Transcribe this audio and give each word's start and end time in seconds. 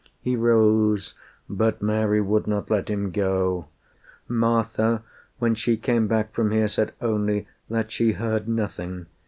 He 0.19 0.35
rose, 0.35 1.13
but 1.47 1.79
Mary 1.83 2.21
would 2.21 2.47
not 2.47 2.71
let 2.71 2.89
him 2.89 3.11
go: 3.11 3.67
"Martha, 4.27 5.03
when 5.37 5.53
she 5.53 5.77
came 5.77 6.07
back 6.07 6.33
from 6.33 6.49
here, 6.49 6.67
said 6.69 6.93
only 7.01 7.45
That 7.69 7.91
she 7.91 8.13
heard 8.13 8.47
nothing. 8.47 9.05